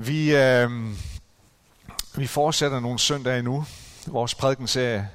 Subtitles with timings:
[0.00, 0.70] Vi, øh,
[2.16, 3.64] vi fortsætter nogle søndage nu.
[4.06, 5.08] Vores prædikenserie,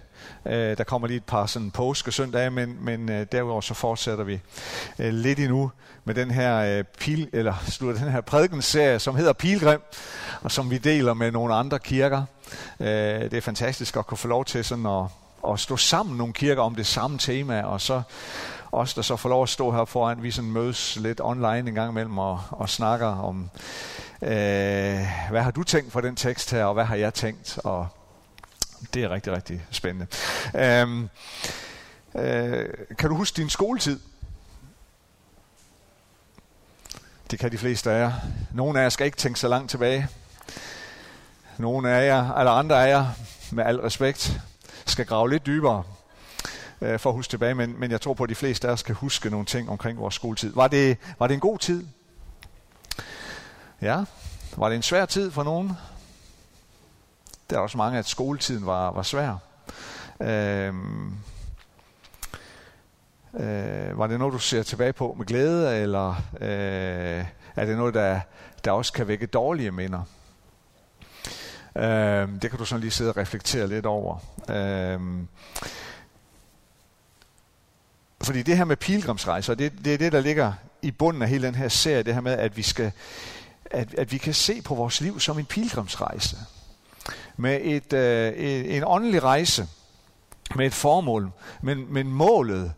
[0.46, 4.40] øh, der kommer lige et par sådan påskesøndage, men, men øh, derudover så fortsætter vi
[5.00, 5.72] øh, lidt endnu
[6.04, 9.82] med den her øh, pil, eller slutter den her prædikenserie, som hedder Pilgrim,
[10.42, 12.24] og som vi deler med nogle andre kirker.
[12.80, 15.06] Øh, det er fantastisk at kunne få lov til sådan at,
[15.52, 18.02] at stå sammen nogle kirker om det samme tema, og så
[18.74, 21.76] os, der så får lov at stå her foran, vi sådan mødes lidt online en
[21.76, 23.50] gang imellem og, og snakker om,
[24.22, 24.30] øh,
[25.30, 27.88] hvad har du tænkt for den tekst her, og hvad har jeg tænkt, og
[28.94, 30.08] det er rigtig, rigtig spændende.
[30.56, 31.08] Øh,
[32.16, 34.00] øh, kan du huske din skoletid?
[37.32, 38.12] Det kan de fleste af jer.
[38.54, 40.08] Nogle af jer skal ikke tænke så langt tilbage.
[41.58, 43.06] Nogle af jer, eller andre af jer,
[43.52, 44.42] med al respekt,
[44.86, 45.84] skal grave lidt dybere
[46.84, 48.84] øh, for at huske tilbage, men, men jeg tror på, at de fleste af os
[48.84, 50.54] kan huske nogle ting omkring vores skoletid.
[50.54, 51.88] Var det, var det en god tid?
[53.82, 54.04] Ja.
[54.58, 55.72] Var det en svær tid for nogen?
[57.50, 59.38] Der er også mange, at skoletiden var, var svær.
[60.22, 61.08] Øhm,
[63.34, 66.10] øh, var det noget, du ser tilbage på med glæde, eller
[66.42, 68.20] øh, er det noget, der,
[68.66, 70.02] der også kan vække dårlige minder?
[71.76, 74.18] Øhm, det kan du sådan lige sidde og reflektere lidt over.
[74.50, 75.28] Øhm,
[78.24, 81.48] fordi det her med pilgrimsrejser, det, det er det, der ligger i bunden af hele
[81.48, 82.92] den her serie, det her med, at vi skal
[83.74, 86.38] at, at vi kan se på vores liv som en pilgrimsrejse.
[87.38, 89.68] Med et, øh, en åndelig rejse,
[90.56, 92.74] med et formål, men, men målet,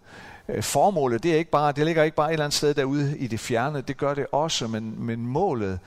[0.50, 3.18] øh, formålet, det, er ikke bare, det ligger ikke bare et eller andet sted derude
[3.18, 5.80] i det fjerne, det gør det også, men, men målet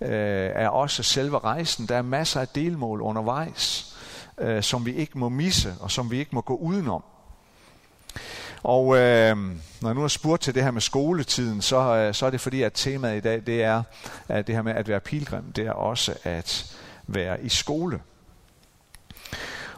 [0.00, 1.86] øh, er også selve rejsen.
[1.86, 3.96] Der er masser af delmål undervejs,
[4.38, 7.02] øh, som vi ikke må misse, og som vi ikke må gå udenom.
[8.62, 9.36] Og øh,
[9.80, 12.40] når jeg nu har spurgt til det her med skoletiden, så, øh, så er det
[12.40, 13.82] fordi, at temaet i dag, det er,
[14.28, 16.76] at det her med at være pilgrim, det er også at
[17.06, 18.00] være i skole.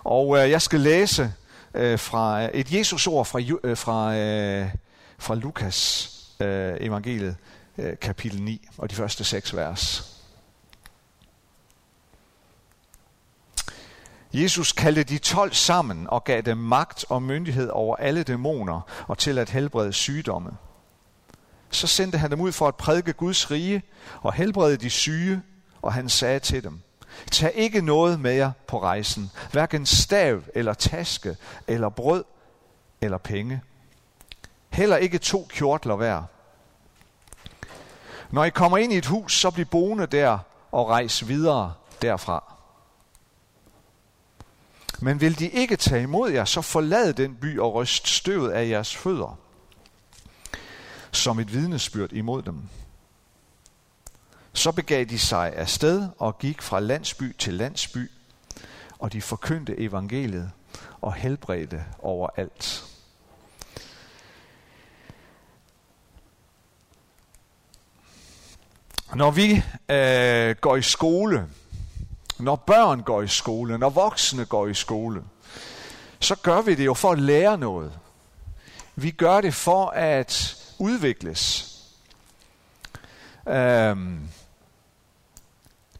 [0.04, 1.32] Og øh, jeg skal læse
[1.74, 4.68] øh, fra øh, et Jesusord fra, øh, fra, øh,
[5.18, 6.10] fra Lukas
[6.40, 7.36] øh, evangeliet,
[7.78, 10.14] øh, kapitel 9, og de første seks vers.
[14.32, 19.18] Jesus kaldte de tolv sammen og gav dem magt og myndighed over alle dæmoner og
[19.18, 20.50] til at helbrede sygdomme.
[21.70, 23.82] Så sendte han dem ud for at prædike Guds rige
[24.22, 25.42] og helbrede de syge,
[25.82, 26.80] og han sagde til dem,
[27.30, 32.24] Tag ikke noget med jer på rejsen, hverken stav eller taske eller brød
[33.00, 33.62] eller penge.
[34.70, 36.22] Heller ikke to kjortler hver.
[38.30, 40.38] Når I kommer ind i et hus, så bliv boende der
[40.72, 41.72] og rejs videre
[42.02, 42.57] derfra.
[45.00, 48.68] Men vil de ikke tage imod jer, så forlad den by og ryst støvet af
[48.68, 49.38] jeres fødder,
[51.12, 52.62] som et vidnesbyrd imod dem.
[54.52, 58.10] Så begav de sig afsted og gik fra landsby til landsby,
[58.98, 60.50] og de forkyndte evangeliet
[61.00, 62.84] og helbredte overalt.
[69.14, 71.48] Når vi øh, går i skole,
[72.38, 75.24] når børn går i skole, når voksne går i skole,
[76.20, 77.98] så gør vi det jo for at lære noget.
[78.96, 81.74] Vi gør det for at udvikles.
[83.48, 84.28] Øhm,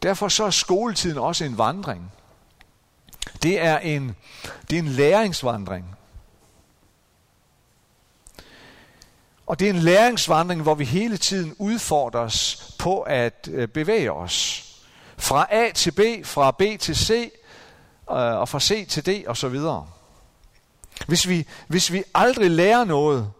[0.03, 2.11] derfor så er skoletiden også en vandring.
[3.43, 4.15] Det er en,
[4.69, 5.95] det er en læringsvandring.
[9.45, 14.65] Og det er en læringsvandring, hvor vi hele tiden udfordres på at øh, bevæge os.
[15.19, 17.31] Fra A til B, fra B til C,
[18.11, 19.87] øh, og fra C til D, og så videre.
[21.07, 23.31] Hvis vi, hvis vi aldrig lærer noget,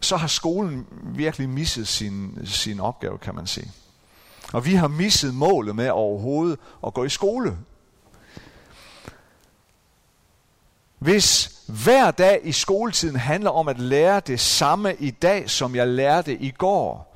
[0.00, 3.72] så har skolen virkelig misset sin, sin opgave, kan man sige.
[4.52, 7.58] Og vi har misset målet med overhovedet at gå i skole.
[10.98, 15.88] Hvis hver dag i skoletiden handler om at lære det samme i dag, som jeg
[15.88, 17.15] lærte i går,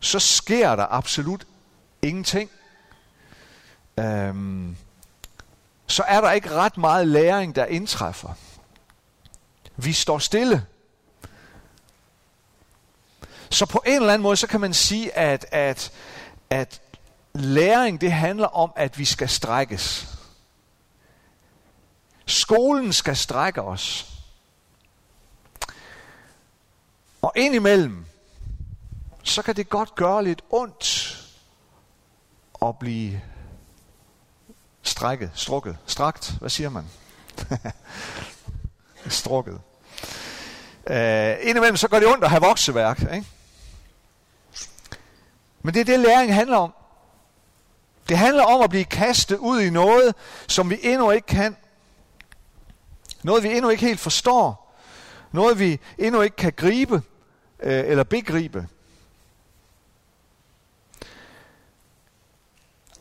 [0.00, 1.46] så sker der absolut
[2.02, 2.50] ingenting.
[3.98, 4.76] Øhm,
[5.86, 8.32] så er der ikke ret meget læring, der indtræffer.
[9.76, 10.66] Vi står stille.
[13.50, 15.92] Så på en eller anden måde, så kan man sige, at, at,
[16.50, 16.80] at
[17.34, 20.08] læring, det handler om, at vi skal strækkes.
[22.26, 24.06] Skolen skal strække os.
[27.22, 28.06] Og indimellem,
[29.28, 31.14] så kan det godt gøre lidt ondt
[32.62, 33.20] at blive
[34.82, 36.84] strækket, strukket, strakt, hvad siger man?
[39.08, 39.60] strukket.
[40.90, 43.00] Uh, indimellem så gør det ondt at have vokseværk.
[43.00, 43.26] Ikke?
[45.62, 46.74] Men det er det, læring handler om.
[48.08, 50.14] Det handler om at blive kastet ud i noget,
[50.46, 51.56] som vi endnu ikke kan.
[53.22, 54.74] Noget, vi endnu ikke helt forstår.
[55.32, 57.02] Noget, vi endnu ikke kan gribe
[57.60, 58.68] øh, eller begribe.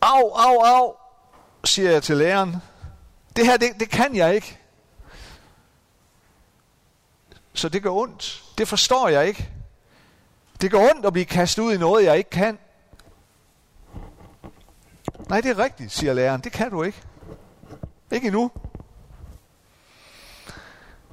[0.07, 0.95] Au, au, au,
[1.63, 2.55] siger jeg til læreren.
[3.35, 4.59] Det her, det, det kan jeg ikke.
[7.53, 8.43] Så det gør ondt.
[8.57, 9.49] Det forstår jeg ikke.
[10.61, 12.59] Det gør ondt at blive kastet ud i noget, jeg ikke kan.
[15.29, 16.41] Nej, det er rigtigt, siger læreren.
[16.41, 17.01] Det kan du ikke.
[18.11, 18.51] Ikke endnu.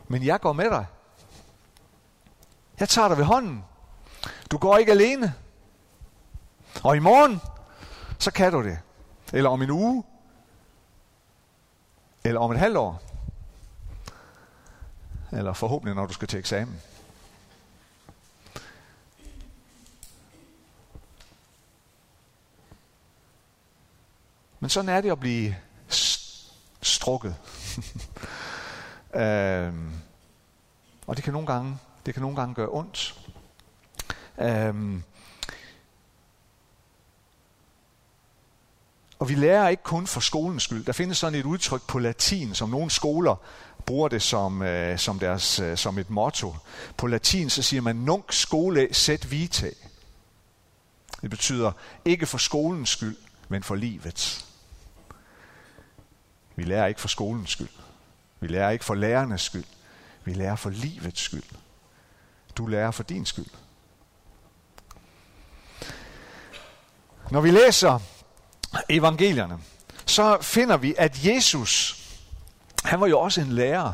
[0.09, 0.87] Men jeg går med dig.
[2.81, 3.65] Jeg tager dig ved hånden.
[4.51, 5.35] Du går ikke alene.
[6.83, 7.41] Og i morgen,
[8.19, 8.79] så kan du det.
[9.33, 10.05] Eller om en uge.
[12.25, 13.03] Eller om et halvt år.
[15.33, 16.81] Eller forhåbentlig, når du skal til eksamen.
[24.61, 25.57] Men sådan er det at blive
[26.83, 27.37] strukket.
[29.23, 29.93] øhm,
[31.07, 33.21] og det kan nogle gange, det kan nogle gange gøre ondt.
[34.39, 35.03] Øhm,
[39.19, 40.85] og vi lærer ikke kun for skolens skyld.
[40.85, 43.37] Der findes sådan et udtryk på latin, som nogle skoler
[43.87, 46.57] bruger det som, øh, som, deres, øh, som et motto.
[46.97, 49.75] På latin så siger man, nunc skole set vitae.
[51.23, 51.73] Det betyder
[52.05, 53.17] ikke for skolens skyld,
[53.49, 54.47] men for livets.
[56.57, 57.69] Vi lærer ikke for skolens skyld.
[58.41, 59.65] Vi lærer ikke for lærernes skyld.
[60.25, 61.43] Vi lærer for livets skyld.
[62.57, 63.47] Du lærer for din skyld.
[67.31, 67.99] Når vi læser
[68.89, 69.59] evangelierne,
[70.07, 71.99] så finder vi, at Jesus,
[72.85, 73.93] han var jo også en lærer.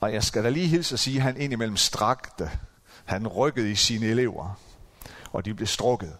[0.00, 2.50] Og jeg skal da lige hilse at sige, at han indimellem strakte.
[3.04, 4.58] Han rykkede i sine elever,
[5.32, 6.16] og de blev strukket.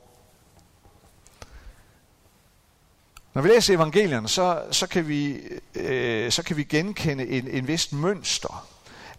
[3.35, 5.41] Når vi læser evangelierne, så, så, kan, vi,
[5.75, 8.69] øh, så kan vi genkende en, en vist mønster.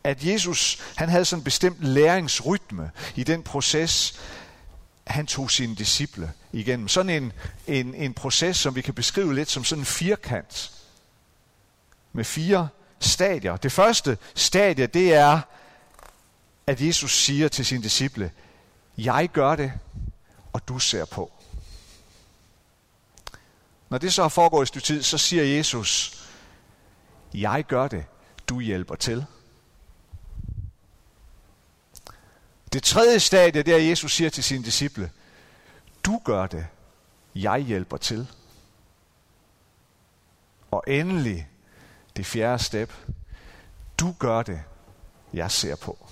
[0.03, 4.19] At Jesus han havde sådan en bestemt læringsrytme i den proces,
[5.07, 6.87] han tog sine disciple igennem.
[6.87, 7.33] Sådan en,
[7.67, 10.71] en, en proces, som vi kan beskrive lidt som sådan en firkant
[12.13, 12.67] med fire
[12.99, 13.57] stadier.
[13.57, 15.41] Det første stadie, det er,
[16.67, 18.31] at Jesus siger til sine disciple,
[18.97, 19.73] jeg gør det,
[20.53, 21.31] og du ser på.
[23.89, 26.23] Når det så har foregået et stykke tid, så siger Jesus,
[27.33, 28.05] jeg gør det,
[28.49, 29.25] du hjælper til.
[32.73, 35.11] Det tredje stadie, det er, at Jesus siger til sine disciple,
[36.05, 36.67] du gør det,
[37.35, 38.27] jeg hjælper til.
[40.71, 41.49] Og endelig,
[42.17, 42.93] det fjerde step,
[43.99, 44.61] du gør det,
[45.33, 46.07] jeg ser på.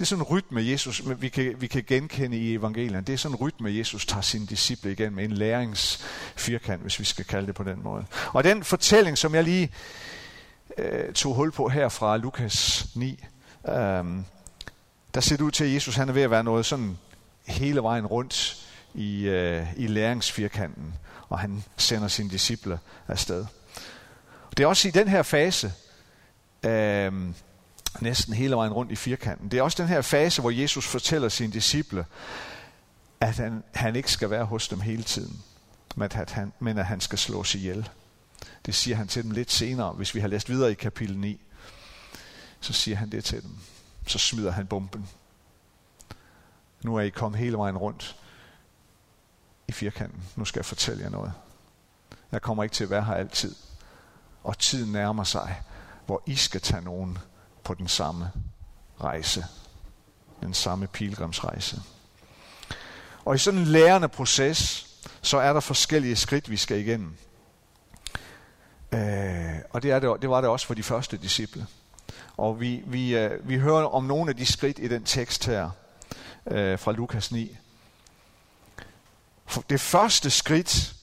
[0.00, 3.06] Det er sådan en rytme, Jesus, vi kan, vi kan genkende i evangelierne.
[3.06, 7.04] Det er sådan en rytme, Jesus tager sine disciple igen med en læringsfirkant, hvis vi
[7.04, 8.04] skal kalde det på den måde.
[8.32, 9.72] Og den fortælling, som jeg lige
[10.78, 13.24] øh, tog hul på her fra Lukas 9,
[13.68, 14.24] Øhm,
[15.14, 16.98] der ser det ud til, at Jesus han er ved at være noget sådan
[17.46, 20.94] hele vejen rundt i, øh, i læringsfirkanten,
[21.28, 22.78] og han sender sine disciple
[23.08, 23.46] afsted.
[24.56, 25.72] Det er også i den her fase,
[26.62, 27.12] øh,
[28.00, 29.50] næsten hele vejen rundt i firkanten.
[29.50, 32.04] Det er også den her fase, hvor Jesus fortæller sine disciple,
[33.20, 35.42] at han, han ikke skal være hos dem hele tiden,
[35.96, 37.88] men at, han, men at han skal slås ihjel.
[38.66, 41.40] Det siger han til dem lidt senere, hvis vi har læst videre i kapitel 9.
[42.60, 43.58] Så siger han det til dem.
[44.06, 45.08] Så smider han bomben.
[46.82, 48.16] Nu er I kommet hele vejen rundt
[49.68, 50.22] i firkanten.
[50.36, 51.32] Nu skal jeg fortælle jer noget.
[52.32, 53.54] Jeg kommer ikke til at være her altid.
[54.42, 55.62] Og tiden nærmer sig,
[56.06, 57.18] hvor I skal tage nogen
[57.64, 58.30] på den samme
[59.00, 59.46] rejse.
[60.40, 61.82] Den samme pilgrimsrejse.
[63.24, 64.86] Og i sådan en lærende proces,
[65.22, 67.16] så er der forskellige skridt, vi skal igennem.
[68.92, 71.66] Øh, og det, er det, det var det også for de første disciple.
[72.36, 75.70] Og vi, vi, øh, vi hører om nogle af de skridt i den tekst her
[76.46, 77.56] øh, fra Lukas 9.
[79.46, 80.94] For det første skridt,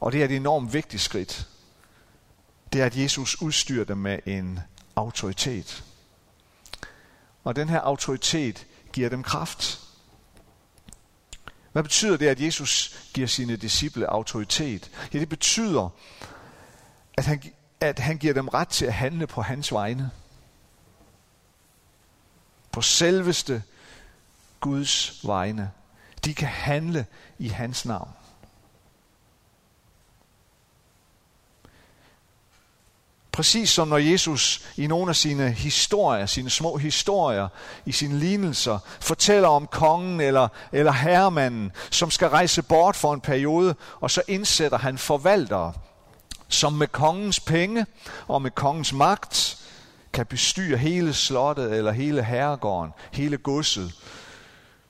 [0.00, 1.48] og det er et enormt vigtigt skridt,
[2.72, 4.60] det er, at Jesus udstyrer dem med en
[4.96, 5.84] autoritet.
[7.44, 9.80] Og den her autoritet giver dem kraft.
[11.72, 14.90] Hvad betyder det, at Jesus giver sine disciple autoritet?
[15.12, 15.88] Ja, det betyder,
[17.16, 17.42] at han,
[17.80, 20.10] at han giver dem ret til at handle på hans vegne.
[22.72, 23.62] På selveste
[24.60, 25.70] Guds vegne.
[26.24, 27.06] De kan handle
[27.38, 28.10] i hans navn.
[33.34, 37.48] Præcis som når Jesus i nogle af sine historier, sine små historier,
[37.86, 43.20] i sine lignelser, fortæller om kongen eller, eller herremanden, som skal rejse bort for en
[43.20, 45.72] periode, og så indsætter han forvaltere,
[46.54, 47.86] som med kongens penge
[48.26, 49.58] og med kongens magt
[50.12, 53.92] kan bestyre hele slottet eller hele herregården, hele godset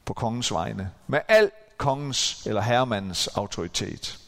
[0.04, 0.90] på kongens vegne.
[1.06, 4.18] Med al kongens eller herremandens autoritet.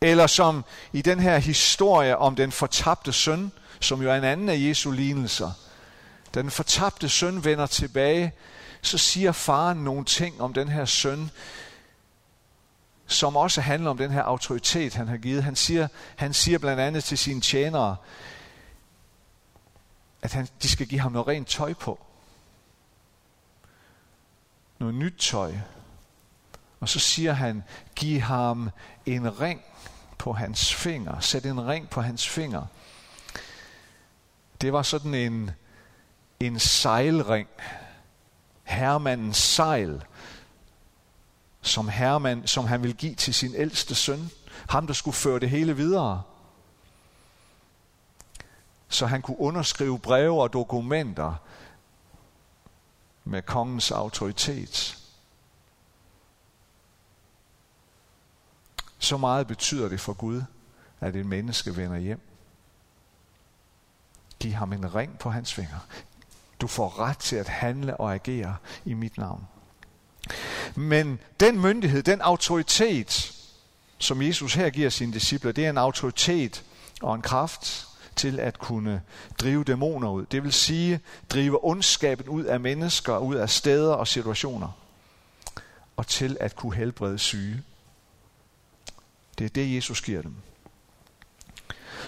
[0.00, 4.48] Eller som i den her historie om den fortabte søn, som jo er en anden
[4.48, 5.50] af Jesu lignelser.
[6.34, 8.32] Da den fortabte søn vender tilbage,
[8.82, 11.30] så siger faren nogle ting om den her søn,
[13.06, 15.42] som også handler om den her autoritet, han har givet.
[15.44, 17.96] Han siger, han siger blandt andet til sine tjenere,
[20.22, 22.00] at han, de skal give ham noget rent tøj på.
[24.78, 25.54] Noget nyt tøj.
[26.80, 27.62] Og så siger han,
[27.94, 28.70] giv ham
[29.06, 29.62] en ring
[30.18, 31.20] på hans finger.
[31.20, 32.66] Sæt en ring på hans finger.
[34.60, 35.50] Det var sådan en,
[36.40, 37.48] en sejlring.
[38.62, 40.04] Hermandens sejl,
[41.64, 44.30] som herremand, som han vil give til sin ældste søn.
[44.68, 46.22] Ham, der skulle føre det hele videre.
[48.88, 51.34] Så han kunne underskrive breve og dokumenter
[53.24, 54.98] med kongens autoritet.
[58.98, 60.42] Så meget betyder det for Gud,
[61.00, 62.20] at et menneske vender hjem.
[64.40, 65.78] Giv ham en ring på hans finger.
[66.60, 69.48] Du får ret til at handle og agere i mit navn.
[70.74, 73.32] Men den myndighed, den autoritet,
[73.98, 76.64] som Jesus her giver sine disciple, det er en autoritet
[77.02, 79.02] og en kraft til at kunne
[79.38, 80.26] drive dæmoner ud.
[80.26, 81.00] Det vil sige,
[81.30, 84.68] drive ondskaben ud af mennesker, ud af steder og situationer.
[85.96, 87.62] Og til at kunne helbrede syge.
[89.38, 90.34] Det er det, Jesus giver dem.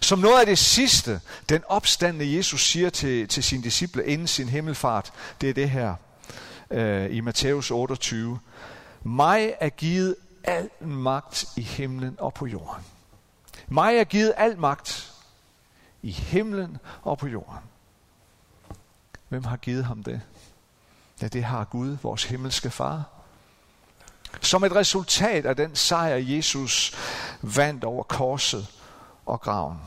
[0.03, 4.49] Som noget af det sidste, den opstandende Jesus siger til, til sine disciple inden sin
[4.49, 5.95] himmelfart, det er det her
[6.71, 8.39] øh, i Matthæus 28.
[9.03, 12.85] Mig er givet al magt i himlen og på jorden.
[13.69, 15.13] Mig er givet al magt
[16.03, 17.63] i himlen og på jorden.
[19.29, 20.21] Hvem har givet ham det?
[21.23, 23.05] Ja, det har Gud, vores himmelske far.
[24.41, 26.95] Som et resultat af den sejr, Jesus
[27.43, 28.67] vandt over korset
[29.27, 29.79] og graven.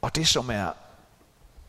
[0.00, 0.72] Og det, som er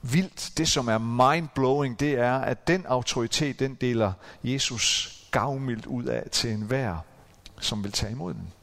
[0.01, 4.13] vildt, det som er mind-blowing, det er, at den autoritet, den deler
[4.44, 6.98] Jesus gavmildt ud af til enhver,
[7.60, 8.54] som vil tage imod den.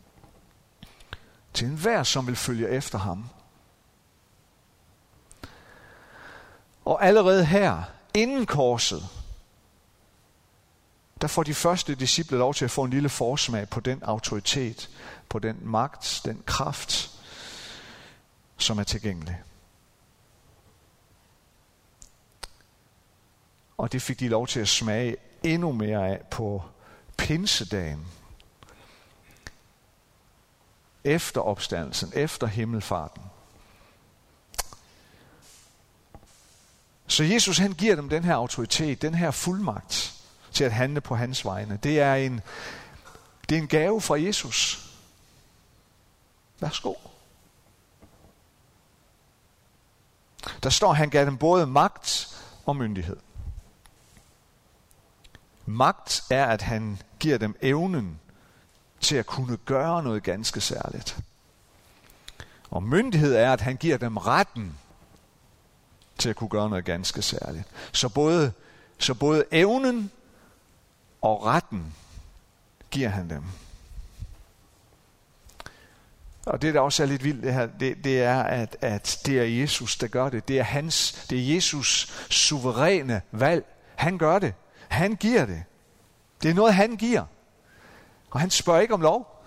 [1.55, 3.25] Til enhver, som vil følge efter ham.
[6.85, 7.83] Og allerede her,
[8.15, 9.09] inden korset,
[11.21, 14.91] der får de første disciple lov til at få en lille forsmag på den autoritet,
[15.29, 17.11] på den magt, den kraft,
[18.57, 19.43] som er tilgængelig.
[23.77, 26.63] Og det fik de lov til at smage endnu mere af på
[27.17, 28.07] pinsedagen.
[31.05, 33.23] Efter opstandelsen, efter himmelfarten.
[37.07, 40.15] Så Jesus han giver dem den her autoritet, den her fuldmagt
[40.53, 41.79] til at handle på hans vegne.
[41.83, 42.41] Det er en,
[43.49, 44.91] det er en gave fra Jesus.
[46.61, 46.95] Værsgo.
[50.63, 53.17] Der står, at han gav dem både magt og myndighed.
[55.67, 58.21] Magt er, at han giver dem evnen
[59.01, 61.19] til at kunne gøre noget ganske særligt.
[62.71, 64.79] Og myndighed er, at han giver dem retten
[66.19, 67.65] til at kunne gøre noget ganske særligt.
[67.93, 68.53] Så både,
[68.99, 70.11] så både evnen
[71.23, 71.95] og retten
[72.91, 73.43] giver han dem.
[76.47, 79.39] Og det, der også er lidt vildt, det her, det, det er, at, at det
[79.39, 80.49] er Jesus, der gør det.
[80.49, 83.65] Det er, hans, det er Jesus suveræne valg.
[83.95, 84.55] Han gør det.
[84.95, 85.65] Han giver det.
[86.43, 87.25] Det er noget, han giver.
[88.31, 89.45] Og han spørger ikke om lov.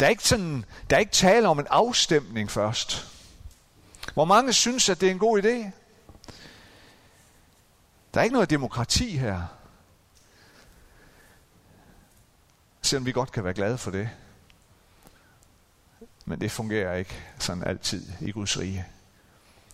[0.00, 3.12] Der er ikke, sådan, der er ikke tale om en afstemning først.
[4.14, 5.70] Hvor mange synes, at det er en god idé?
[8.14, 9.42] Der er ikke noget demokrati her.
[12.82, 14.10] Selvom vi godt kan være glade for det.
[16.24, 18.86] Men det fungerer ikke sådan altid i Guds rige.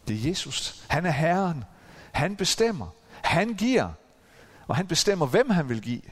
[0.09, 0.85] Det er Jesus.
[0.89, 1.65] Han er Herren.
[2.13, 2.89] Han bestemmer.
[3.23, 3.93] Han giver.
[4.67, 6.03] Og han bestemmer, hvem han vil give.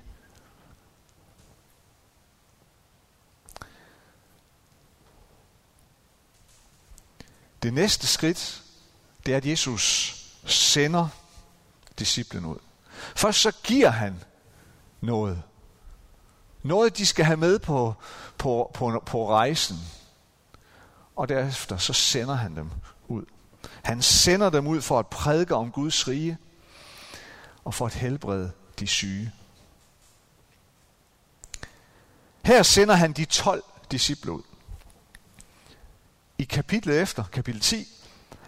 [7.62, 8.62] Det næste skridt,
[9.26, 11.08] det er, at Jesus sender
[11.98, 12.58] disciplen ud.
[13.16, 14.24] Først så giver han
[15.00, 15.42] noget
[16.62, 17.94] Noget, de skal have med på,
[18.38, 19.76] på, på, på rejsen.
[21.16, 22.70] Og derefter så sender han dem.
[23.82, 26.38] Han sender dem ud for at prædike om Guds rige
[27.64, 29.32] og for at helbrede de syge.
[32.44, 34.42] Her sender han de 12 disciple ud.
[36.38, 37.88] I kapitlet efter, kapitel 10,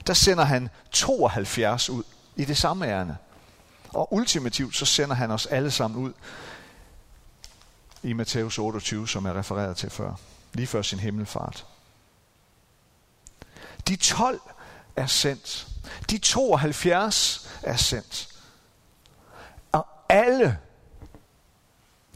[0.06, 2.02] der sender han 72 ud
[2.36, 3.16] i det samme ærne.
[3.88, 6.12] Og ultimativt så sender han os alle sammen ud
[8.02, 10.14] i Matthæus 28, som er refereret til før,
[10.52, 11.66] lige før sin himmelfart.
[13.88, 14.40] De 12
[14.96, 15.66] er sendt.
[16.11, 18.28] De 72 er sendt.
[19.72, 20.58] Og alle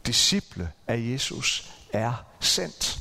[0.06, 2.99] disciple af Jesus er sendt.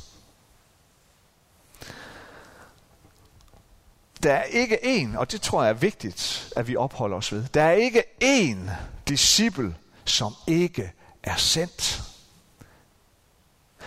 [4.22, 7.44] Der er ikke en, og det tror jeg er vigtigt, at vi opholder os ved.
[7.54, 8.70] Der er ikke en
[9.08, 10.92] disciple, som ikke
[11.22, 12.02] er sendt.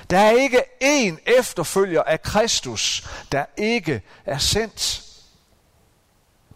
[0.09, 5.08] Der er ikke en efterfølger af Kristus, der ikke er sendt.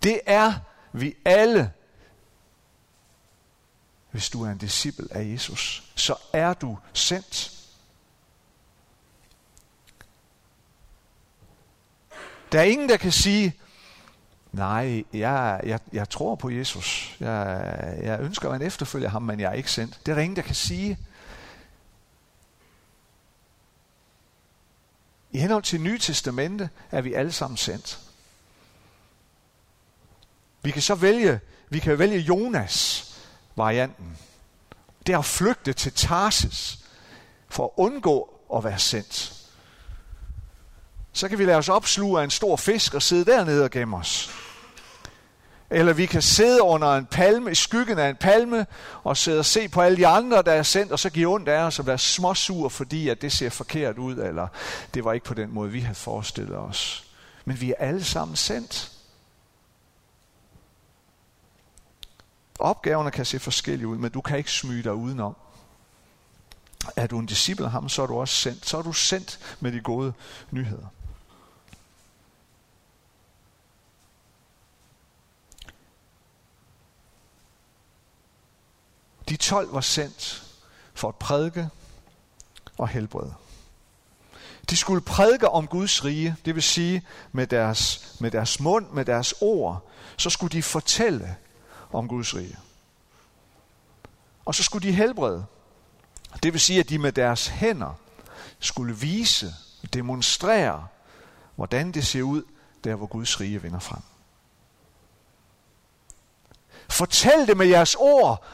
[0.03, 0.53] Det er
[0.93, 1.71] vi alle.
[4.11, 7.51] Hvis du er en disciple af Jesus, så er du sendt.
[12.51, 13.59] Der er ingen, der kan sige,
[14.51, 17.17] nej, jeg, jeg, jeg tror på Jesus.
[17.19, 19.99] Jeg, jeg ønsker at efterfølge ham, men jeg er ikke sendt.
[20.05, 20.97] Det er der ingen, der kan sige.
[25.31, 27.99] I henhold til Nye Testamente er vi alle sammen sendt.
[30.63, 31.39] Vi kan så vælge,
[31.69, 33.05] vi kan vælge Jonas
[33.55, 34.17] varianten.
[35.07, 36.79] Det er at flygte til Tarsis
[37.49, 39.33] for at undgå at være sendt.
[41.13, 43.97] Så kan vi lade os opsluge af en stor fisk og sidde dernede og gemme
[43.97, 44.31] os.
[45.69, 48.65] Eller vi kan sidde under en palme, i skyggen af en palme,
[49.03, 51.49] og sidde og se på alle de andre, der er sendt, og så give ondt
[51.49, 54.47] af os og være småsur, fordi at det ser forkert ud, eller
[54.93, 57.03] det var ikke på den måde, vi havde forestillet os.
[57.45, 58.92] Men vi er alle sammen sendt.
[62.59, 65.35] Opgaverne kan se forskellige ud, men du kan ikke smyge dig udenom.
[66.95, 68.65] Er du en disciple af ham, så er du også sendt.
[68.65, 70.13] Så er du sendt med de gode
[70.51, 70.87] nyheder.
[79.29, 80.43] De 12 var sendt
[80.93, 81.69] for at prædike
[82.77, 83.33] og helbrede.
[84.69, 89.05] De skulle prædike om Guds rige, det vil sige med deres, med deres mund, med
[89.05, 91.35] deres ord, så skulle de fortælle
[91.93, 92.57] om Guds rige.
[94.45, 95.45] Og så skulle de helbrede.
[96.43, 97.99] Det vil sige, at de med deres hænder
[98.59, 99.53] skulle vise,
[99.93, 100.87] demonstrere,
[101.55, 102.43] hvordan det ser ud,
[102.83, 104.01] der hvor Guds rige vinder frem.
[106.89, 108.45] Fortæl det med jeres ord,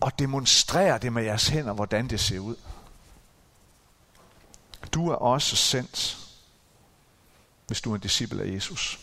[0.00, 2.56] og demonstrer det med jeres hænder, hvordan det ser ud.
[4.92, 6.18] Du er også sendt,
[7.66, 9.00] hvis du er en disciple af Jesus.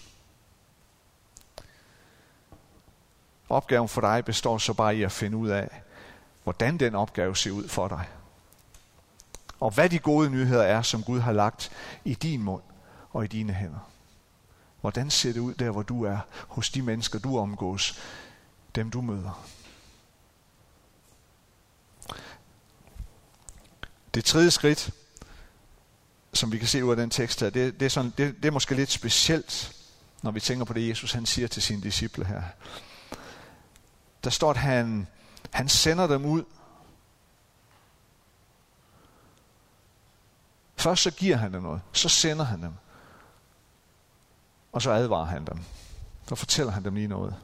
[3.51, 5.81] Opgaven for dig består så bare i at finde ud af,
[6.43, 8.07] hvordan den opgave ser ud for dig.
[9.59, 11.71] Og hvad de gode nyheder er, som Gud har lagt
[12.05, 12.63] i din mund
[13.11, 13.89] og i dine hænder.
[14.81, 17.99] Hvordan ser det ud der, hvor du er, hos de mennesker, du omgås,
[18.75, 19.45] dem du møder.
[24.13, 24.91] Det tredje skridt,
[26.33, 28.45] som vi kan se ud af den tekst her, det, det, er, sådan, det, det
[28.45, 29.75] er måske lidt specielt,
[30.21, 32.41] når vi tænker på det, Jesus han siger til sine disciple her.
[34.23, 35.07] Der står, at han,
[35.51, 36.43] han sender dem ud.
[40.75, 42.73] Først så giver han dem noget, så sender han dem.
[44.71, 45.59] Og så advarer han dem.
[46.27, 47.35] Så fortæller han dem lige noget.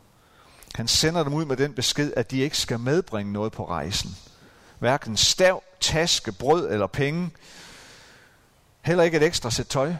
[0.75, 4.17] Han sender dem ud med den besked, at de ikke skal medbringe noget på rejsen.
[4.79, 7.31] Hverken stav, taske, brød eller penge.
[8.81, 9.95] Heller ikke et ekstra sæt tøj.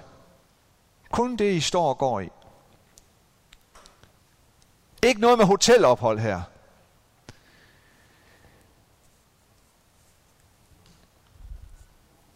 [1.11, 2.29] Kun det, I står og går i.
[5.03, 6.41] Ikke noget med hotelophold her.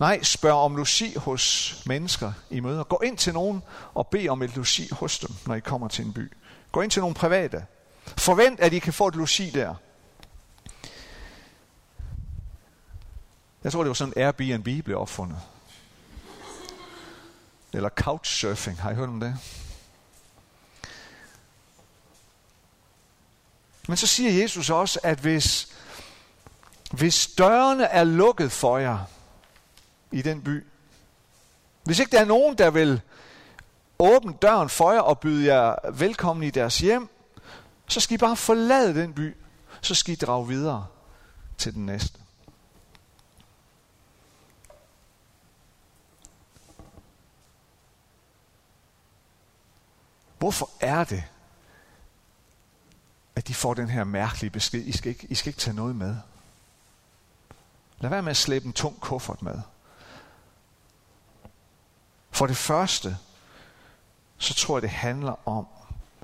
[0.01, 2.83] Nej, spørg om logi hos mennesker i møder.
[2.83, 6.05] Gå ind til nogen og bed om et logi hos dem, når I kommer til
[6.05, 6.31] en by.
[6.71, 7.65] Gå ind til nogle private.
[8.17, 9.75] Forvent, at I kan få et logi der.
[13.63, 15.39] Jeg tror, det var sådan, Airbnb blev opfundet.
[17.73, 18.81] Eller couchsurfing.
[18.81, 19.37] Har I hørt om det?
[23.87, 25.73] Men så siger Jesus også, at hvis,
[26.91, 29.05] hvis dørene er lukket for jer
[30.11, 30.65] i den by.
[31.83, 33.01] Hvis ikke der er nogen, der vil
[33.99, 37.09] åbne døren for jer og byde jer velkommen i deres hjem,
[37.87, 39.35] så skal I bare forlade den by.
[39.81, 40.87] Så skal I drage videre
[41.57, 42.19] til den næste.
[50.39, 51.23] Hvorfor er det,
[53.35, 54.81] at de får den her mærkelige besked?
[54.85, 56.15] I skal ikke, I skal ikke tage noget med.
[57.99, 59.61] Lad være med at slæbe en tung kuffert med.
[62.41, 63.17] For det første,
[64.37, 65.67] så tror jeg, det handler om,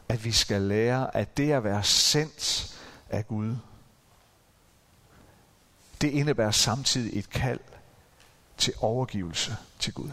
[0.10, 2.78] at vi skal lære, at det at være sendt
[3.10, 3.56] af Gud,
[6.02, 7.60] det indebærer samtidig et kald
[8.58, 10.12] til overgivelse til Gud.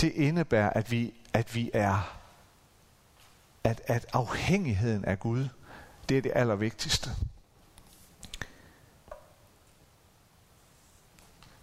[0.00, 2.18] Det indebærer, at vi, at vi er,
[3.64, 5.48] at, at afhængigheden af Gud,
[6.08, 7.10] det er det allervigtigste.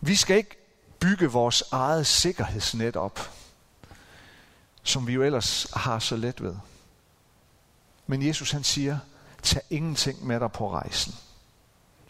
[0.02, 0.57] Vi skal ikke
[1.00, 3.20] bygge vores eget sikkerhedsnet op,
[4.84, 6.56] som vi jo ellers har så let ved.
[8.08, 9.00] Men Jesus han siger,
[9.44, 11.16] tag ingenting med dig på rejsen.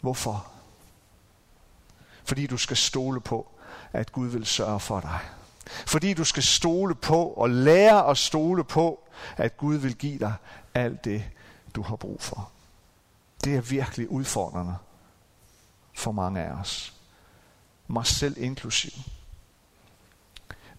[0.00, 0.46] Hvorfor?
[2.24, 3.48] Fordi du skal stole på,
[3.92, 5.20] at Gud vil sørge for dig.
[5.86, 10.34] Fordi du skal stole på og lære at stole på, at Gud vil give dig
[10.74, 11.24] alt det,
[11.74, 12.50] du har brug for.
[13.44, 14.76] Det er virkelig udfordrende
[15.94, 16.97] for mange af os.
[17.88, 18.90] Mig selv inklusiv.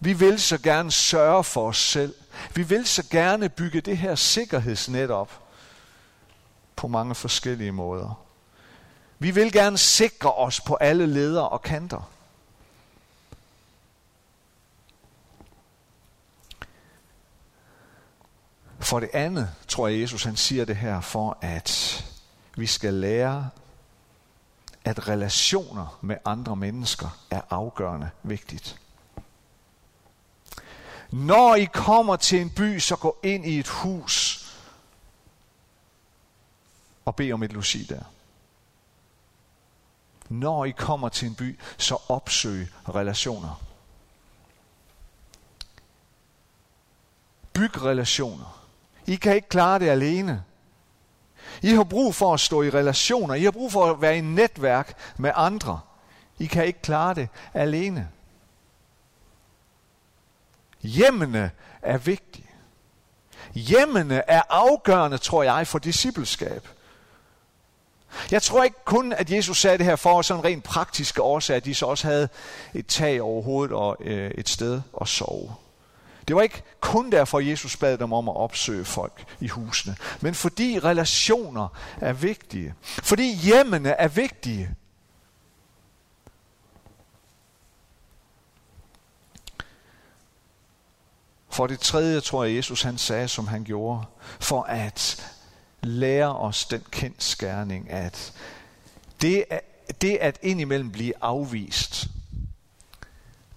[0.00, 2.14] Vi vil så gerne sørge for os selv.
[2.54, 5.42] Vi vil så gerne bygge det her sikkerhedsnet op
[6.76, 8.24] på mange forskellige måder.
[9.18, 12.10] Vi vil gerne sikre os på alle ledere og kanter.
[18.78, 22.04] For det andet tror jeg, Jesus han siger det her for, at
[22.56, 23.50] vi skal lære,
[24.84, 28.80] at relationer med andre mennesker er afgørende vigtigt.
[31.10, 34.46] Når I kommer til en by, så gå ind i et hus
[37.04, 38.02] og bed om et logi der.
[40.28, 43.62] Når I kommer til en by, så opsøg relationer.
[47.52, 48.66] Byg relationer.
[49.06, 50.44] I kan ikke klare det alene.
[51.62, 53.34] I har brug for at stå i relationer.
[53.34, 55.80] I har brug for at være i netværk med andre.
[56.38, 58.08] I kan ikke klare det alene.
[60.82, 61.50] Hjemmene
[61.82, 62.46] er vigtige.
[63.54, 66.68] Hjemmene er afgørende, tror jeg, for discipleskab.
[68.30, 71.64] Jeg tror ikke kun, at Jesus sagde det her for sådan rent praktiske årsager, at
[71.64, 72.28] de så også havde
[72.74, 75.54] et tag over hovedet og øh, et sted at sove.
[76.30, 80.34] Det var ikke kun derfor, Jesus bad dem om at opsøge folk i husene, men
[80.34, 81.68] fordi relationer
[82.00, 82.74] er vigtige.
[82.82, 84.74] Fordi hjemmene er vigtige.
[91.48, 94.04] For det tredje tror jeg, Jesus han sagde, som han gjorde,
[94.40, 95.32] for at
[95.82, 98.32] lære os den kendskærning, at
[99.20, 99.44] det,
[100.00, 102.06] det at indimellem blive afvist,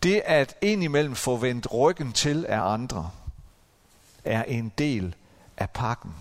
[0.03, 3.11] det at indimellem få vendt ryggen til af andre,
[4.23, 5.15] er en del
[5.57, 6.15] af pakken.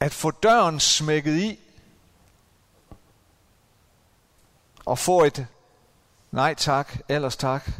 [0.00, 1.58] At få døren smækket i,
[4.84, 5.46] og få et
[6.30, 7.70] nej tak, ellers tak,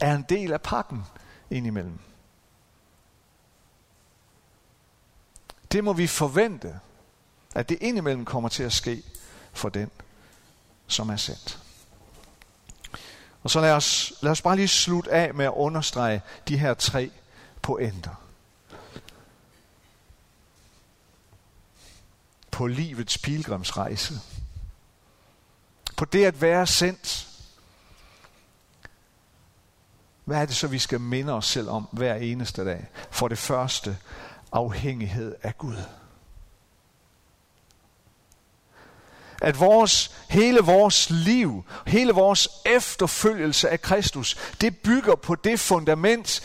[0.00, 1.02] er en del af pakken
[1.50, 1.98] indimellem.
[5.72, 6.80] Det må vi forvente,
[7.54, 9.02] at det indimellem kommer til at ske
[9.52, 9.90] for den,
[10.92, 11.58] som er sendt.
[13.42, 16.74] Og så lad os, lad os bare lige slutte af med at understrege de her
[16.74, 17.10] tre
[17.62, 18.14] pointer.
[22.50, 24.14] På livets pilgrimsrejse.
[25.96, 27.28] På det at være sendt.
[30.24, 32.86] Hvad er det så, vi skal minde os selv om hver eneste dag?
[33.10, 33.98] For det første,
[34.52, 35.76] afhængighed af Gud.
[39.40, 46.42] At vores, hele vores liv, hele vores efterfølgelse af Kristus, det bygger på det fundament,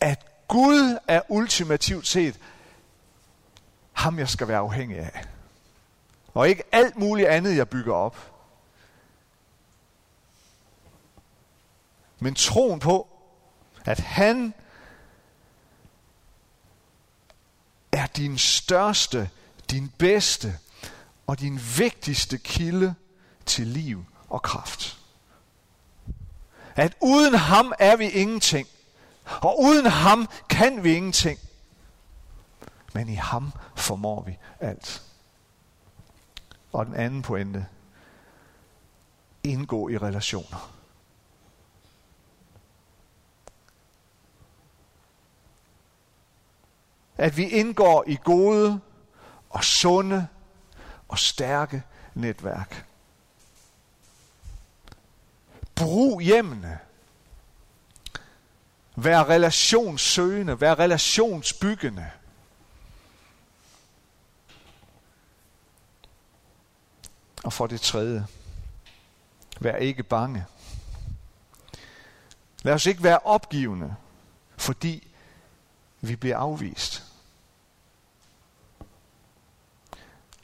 [0.00, 2.38] at Gud er ultimativt set
[3.92, 5.24] ham, jeg skal være afhængig af.
[6.34, 8.32] Og ikke alt muligt andet, jeg bygger op.
[12.18, 13.08] Men troen på,
[13.84, 14.54] at han
[17.92, 19.30] er din største,
[19.70, 20.58] din bedste
[21.26, 22.94] og din vigtigste kilde
[23.46, 24.98] til liv og kraft.
[26.76, 28.68] At uden ham er vi ingenting.
[29.24, 31.38] Og uden ham kan vi ingenting.
[32.94, 35.02] Men i ham formår vi alt.
[36.72, 37.66] Og den anden pointe.
[39.44, 40.72] Indgå i relationer.
[47.18, 48.80] At vi indgår i gode
[49.50, 50.28] og sunde
[51.08, 51.82] og stærke
[52.14, 52.86] netværk.
[55.74, 56.78] Brug hjemmene.
[58.96, 62.10] Vær relationssøgende, vær relationsbyggende.
[67.44, 68.26] Og for det tredje,
[69.60, 70.46] vær ikke bange.
[72.62, 73.96] Lad os ikke være opgivende,
[74.56, 75.12] fordi
[76.00, 77.05] vi bliver afvist.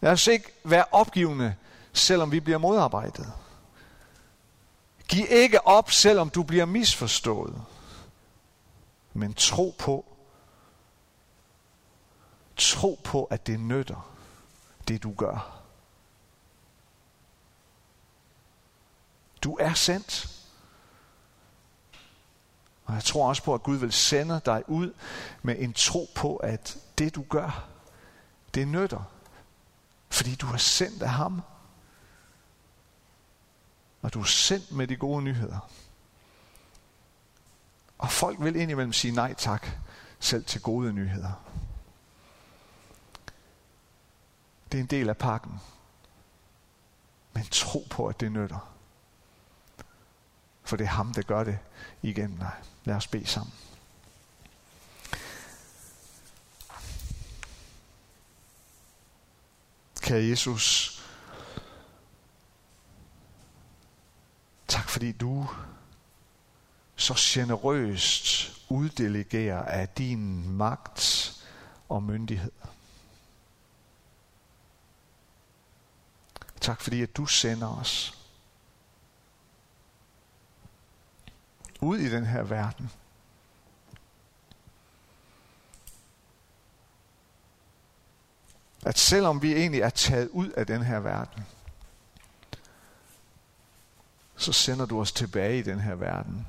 [0.03, 1.55] Lad os ikke være opgivende,
[1.93, 3.33] selvom vi bliver modarbejdet.
[5.09, 7.63] Giv ikke op, selvom du bliver misforstået.
[9.13, 10.05] Men tro på,
[12.57, 14.13] tro på, at det nytter,
[14.89, 15.63] det du gør.
[19.43, 20.39] Du er sendt.
[22.85, 24.95] Og jeg tror også på, at Gud vil sende dig ud
[25.43, 27.65] med en tro på, at det du gør,
[28.55, 29.05] det nytter.
[30.13, 31.43] Fordi du er sendt af ham.
[34.03, 35.71] Og du er sendt med de gode nyheder.
[37.99, 39.67] Og folk vil indimellem sige nej tak,
[40.21, 41.33] selv til gode nyheder.
[44.73, 45.61] Det er en del af pakken.
[47.33, 48.73] Men tro på, at det nytter.
[50.65, 51.59] For det er ham, der gør det
[52.03, 52.53] igennem dig.
[52.85, 53.55] Lad os bede sammen.
[60.13, 60.99] Kære Jesus,
[64.69, 65.49] tak fordi du
[66.97, 71.33] så generøst uddelegerer af din magt
[71.89, 72.53] og myndighed.
[76.61, 78.19] Tak fordi at du sender os
[81.81, 82.91] ud i den her verden.
[88.83, 91.47] At selvom vi egentlig er taget ud af den her verden,
[94.37, 96.47] så sender du os tilbage i den her verden.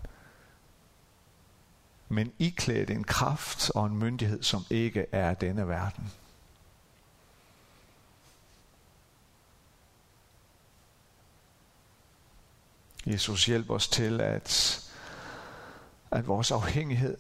[2.10, 6.12] Men iklædt en kraft og en myndighed, som ikke er denne verden.
[13.06, 14.80] Jesus hjælp os til, at
[16.14, 17.18] at vores afhængighed,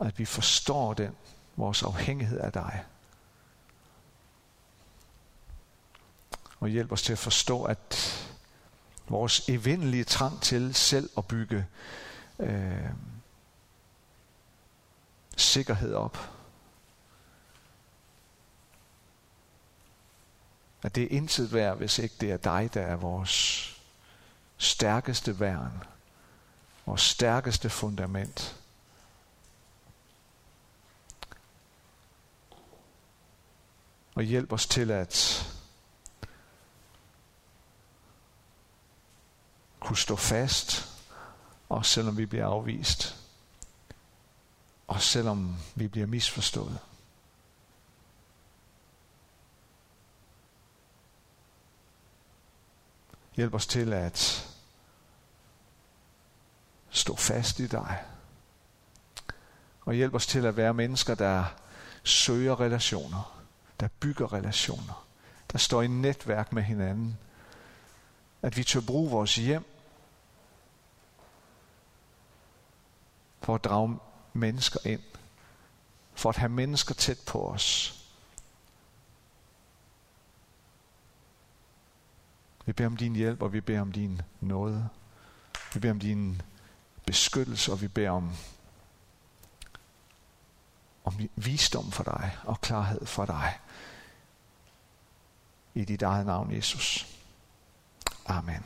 [0.00, 1.16] at vi forstår den,
[1.56, 2.84] vores afhængighed af dig.
[6.60, 8.10] Og hjælp os til at forstå, at
[9.08, 11.66] vores evindelige trang til selv at bygge
[12.38, 12.90] øh,
[15.36, 16.18] sikkerhed op,
[20.82, 23.70] at det er intet værd, hvis ikke det er dig, der er vores
[24.58, 25.82] stærkeste værn
[26.86, 28.56] vores stærkeste fundament.
[34.14, 35.44] Og hjælp os til at
[39.80, 40.88] kunne stå fast,
[41.68, 43.16] også selvom vi bliver afvist,
[44.86, 46.78] og selvom vi bliver misforstået.
[53.36, 54.48] Hjælp os til at
[56.90, 58.04] stå fast i dig.
[59.80, 61.44] Og hjælp os til at være mennesker, der
[62.04, 63.33] søger relationer,
[63.80, 65.06] der bygger relationer,
[65.52, 67.18] der står i netværk med hinanden.
[68.42, 69.64] At vi tør bruge vores hjem
[73.40, 73.98] for at drage
[74.32, 75.02] mennesker ind,
[76.14, 78.00] for at have mennesker tæt på os.
[82.66, 84.88] Vi beder om din hjælp, og vi beder om din nåde.
[85.74, 86.42] Vi beder om din
[87.06, 88.32] beskyttelse, og vi beder om,
[91.04, 93.58] og visdom for dig og klarhed for dig.
[95.74, 97.06] I dit eget navn, Jesus.
[98.26, 98.64] Amen.